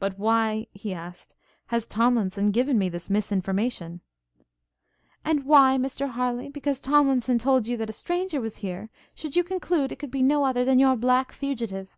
[0.00, 1.36] 'But why,' he asked,
[1.66, 4.00] 'has Tomlinson given me this misinformation?'
[5.24, 9.44] 'And why, Mr Harleigh, because Tomlinson told you that a stranger was here, should you
[9.44, 11.96] conclude it could be no other than your black fugitive?'